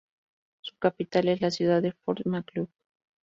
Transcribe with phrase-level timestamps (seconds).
[0.61, 2.69] Su capital es la ciudad de Fort Macleod.